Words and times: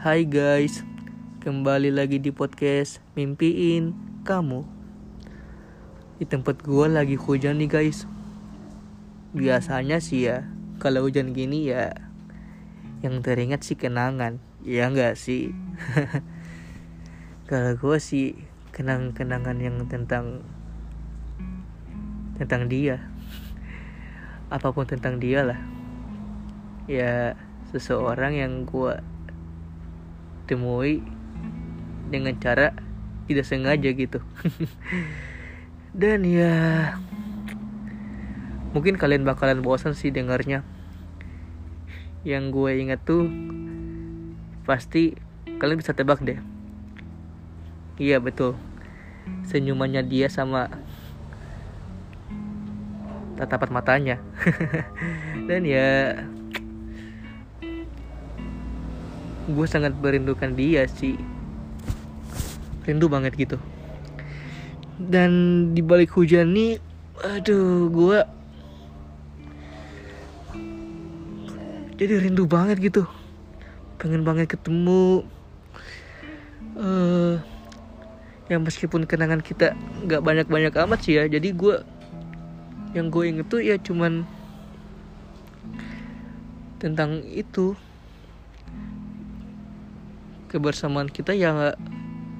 Hai 0.00 0.24
guys, 0.24 0.80
kembali 1.44 1.92
lagi 1.92 2.16
di 2.16 2.32
podcast 2.32 3.04
Mimpiin 3.20 3.92
Kamu. 4.24 4.64
Di 6.16 6.24
tempat 6.24 6.64
gua 6.64 6.88
lagi 6.88 7.20
hujan 7.20 7.60
nih 7.60 7.68
guys. 7.68 8.08
Biasanya 9.36 10.00
sih 10.00 10.24
ya, 10.24 10.48
kalau 10.80 11.04
hujan 11.04 11.36
gini 11.36 11.68
ya 11.68 11.92
yang 13.04 13.20
teringat 13.20 13.60
sih 13.60 13.76
kenangan. 13.76 14.40
Ya 14.64 14.88
enggak 14.88 15.20
sih? 15.20 15.52
kalau 17.52 17.76
gua 17.76 18.00
sih 18.00 18.40
kenang-kenangan 18.72 19.60
yang 19.60 19.84
tentang 19.84 20.40
tentang 22.40 22.72
dia. 22.72 23.04
Apa 24.48 24.72
pun 24.72 24.88
tentang 24.88 25.20
dia 25.20 25.44
lah. 25.44 25.60
Ya 26.88 27.36
seseorang 27.68 28.40
yang 28.40 28.64
gua 28.64 29.04
temui 30.50 30.98
dengan 32.10 32.34
cara 32.42 32.74
tidak 33.30 33.46
sengaja 33.46 33.94
gitu. 33.94 34.18
Dan 36.00 36.26
ya 36.26 36.98
mungkin 38.74 38.98
kalian 38.98 39.22
bakalan 39.22 39.62
bosan 39.62 39.94
sih 39.94 40.10
dengarnya. 40.10 40.66
Yang 42.26 42.44
gue 42.50 42.70
ingat 42.82 43.00
tuh 43.06 43.30
pasti 44.66 45.14
kalian 45.62 45.78
bisa 45.78 45.94
tebak 45.94 46.18
deh. 46.18 46.42
Iya 48.02 48.18
betul. 48.18 48.58
Senyumannya 49.46 50.02
dia 50.02 50.26
sama 50.26 50.66
tatapan 53.38 53.70
matanya. 53.70 54.16
Dan 55.48 55.62
ya 55.62 56.18
gue 59.52 59.66
sangat 59.66 59.92
merindukan 59.98 60.54
dia 60.54 60.86
sih. 60.86 61.18
Rindu 62.86 63.10
banget 63.10 63.36
gitu. 63.36 63.56
Dan 65.00 65.30
di 65.72 65.80
balik 65.80 66.12
hujan 66.14 66.52
nih 66.52 66.78
aduh 67.20 67.92
gue 67.92 68.18
jadi 72.00 72.14
rindu 72.16 72.48
banget 72.48 72.80
gitu. 72.80 73.04
Pengen 74.00 74.24
banget 74.24 74.56
ketemu. 74.56 75.26
Uh, 76.80 77.36
ya 78.50 78.58
meskipun 78.58 79.06
kenangan 79.06 79.38
kita 79.38 79.78
nggak 80.10 80.26
banyak 80.26 80.46
banyak 80.50 80.74
amat 80.74 80.98
sih 81.06 81.14
ya 81.14 81.30
jadi 81.30 81.54
gue 81.54 81.86
yang 82.98 83.06
gue 83.06 83.24
inget 83.30 83.46
tuh 83.46 83.62
ya 83.62 83.78
cuman 83.78 84.26
tentang 86.82 87.22
itu 87.30 87.78
kebersamaan 90.50 91.06
kita 91.06 91.30
yang 91.32 91.70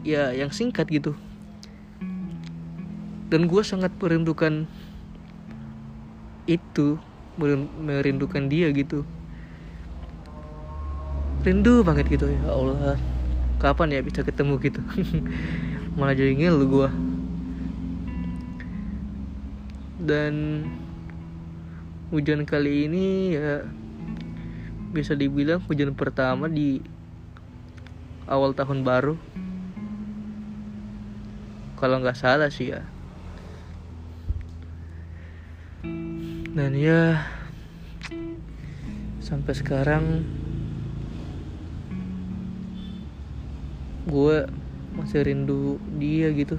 ya 0.00 0.32
yang 0.32 0.48
singkat 0.48 0.88
gitu. 0.88 1.12
Dan 3.28 3.44
gue 3.44 3.60
sangat 3.60 3.92
merindukan 4.00 4.64
itu 6.48 6.96
merindukan 7.76 8.48
dia 8.48 8.72
gitu. 8.72 9.04
Rindu 11.44 11.84
banget 11.84 12.08
gitu 12.08 12.32
ya 12.32 12.42
Allah. 12.48 12.96
Kapan 13.60 13.92
ya 13.92 14.00
bisa 14.00 14.24
ketemu 14.24 14.56
gitu? 14.64 14.80
Malah 16.00 16.16
jadi 16.16 16.32
ngilu 16.32 16.64
gue 16.64 16.88
dan 19.98 20.64
hujan 22.08 22.48
kali 22.48 22.88
ini 22.88 23.36
ya 23.36 23.66
bisa 24.88 25.12
dibilang 25.12 25.60
hujan 25.68 25.92
pertama 25.92 26.48
di 26.48 26.80
awal 28.28 28.52
tahun 28.52 28.84
baru. 28.84 29.16
Kalau 31.80 31.96
nggak 32.04 32.20
salah 32.20 32.52
sih 32.52 32.76
ya. 32.76 32.84
Dan 36.52 36.76
ya 36.76 37.24
sampai 39.24 39.52
sekarang 39.54 40.24
gue 44.08 44.48
masih 44.96 45.20
rindu 45.24 45.76
dia 45.96 46.28
gitu. 46.32 46.56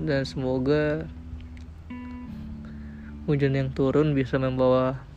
Dan 0.00 0.24
semoga 0.24 1.06
hujan 3.28 3.52
yang 3.54 3.70
turun 3.70 4.16
bisa 4.16 4.40
membawa 4.40 5.09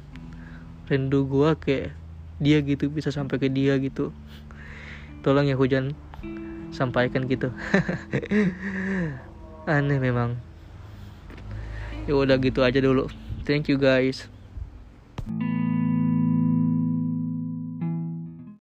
rindu 0.90 1.30
gue 1.30 1.50
kayak 1.60 1.96
dia 2.42 2.60
gitu 2.66 2.90
bisa 2.90 3.14
sampai 3.14 3.40
ke 3.40 3.48
dia 3.48 3.78
gitu. 3.80 4.12
Tolong 5.24 5.48
ya 5.48 5.56
hujan. 5.56 5.96
Sampaikan 6.74 7.30
gitu. 7.30 7.54
Aneh 9.70 10.02
memang. 10.02 10.36
Ya 12.10 12.18
udah 12.18 12.36
gitu 12.42 12.66
aja 12.66 12.82
dulu. 12.82 13.08
Thank 13.46 13.72
you 13.72 13.80
guys 13.80 14.33